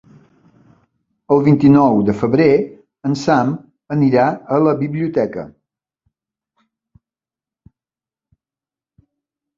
El 1.35 1.41
vint-i-nou 1.47 1.99
de 2.07 2.15
febrer 2.21 2.47
en 3.11 3.17
Sam 3.25 3.53
anirà 3.97 4.25
a 4.55 4.59
la 4.69 4.73
biblioteca. 4.79 5.47